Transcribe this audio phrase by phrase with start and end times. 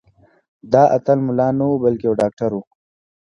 [0.71, 2.59] دا اتل ملا نه و بلکې یو ډاکټر و.